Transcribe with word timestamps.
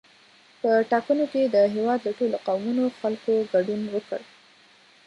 په 0.61 0.69
ټاکنو 0.91 1.25
کې 1.31 1.41
د 1.55 1.57
هېواد 1.75 1.99
له 2.07 2.11
ټولو 2.19 2.37
قومونو 2.47 2.83
خلکو 2.99 3.33
ګډون 3.53 3.81
وکړ. 3.93 4.21